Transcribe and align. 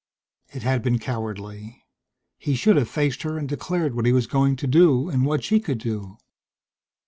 It 0.51 0.63
had 0.63 0.81
been 0.81 0.97
cowardly 0.97 1.85
he 2.39 2.55
should 2.55 2.75
have 2.75 2.89
faced 2.89 3.21
her 3.21 3.37
and 3.37 3.47
declared 3.47 3.93
what 3.93 4.07
he 4.07 4.11
was 4.11 4.25
going 4.25 4.55
to 4.55 4.65
do 4.65 5.09
and 5.09 5.27
what 5.27 5.43
she 5.43 5.59
could 5.59 5.77
do. 5.77 6.17